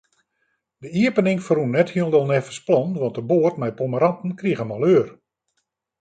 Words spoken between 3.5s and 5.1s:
mei pommeranten krige maleur.